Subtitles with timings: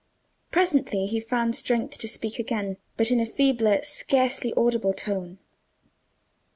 [0.49, 5.37] Presently he found strength to speak again, but in a feebler, scarcely audible tone.